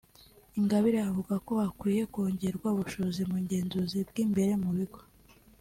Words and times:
Ingabire 0.59 0.99
avuga 1.09 1.33
ko 1.45 1.51
hakwiye 1.63 2.03
kongerwa 2.13 2.67
ubushobozi 2.71 3.21
mu 3.29 3.35
bugenzuzi 3.41 3.99
bw’imbere 4.09 4.53
mu 4.63 4.69
bigo 4.77 5.01